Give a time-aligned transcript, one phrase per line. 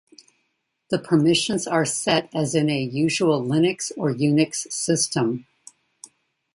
[0.89, 5.45] The permissions are set as in a usual Linux or Unix system.